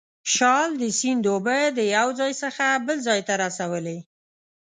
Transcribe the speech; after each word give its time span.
شال 0.33 0.69
د 0.81 0.83
سیند 0.99 1.25
اوبه 1.33 1.57
د 1.77 1.79
یو 1.95 2.07
ځای 2.19 2.31
څخه 2.43 2.65
بل 2.85 2.97
ځای 3.07 3.19
ته 3.27 3.33
رسولې. 3.43 3.97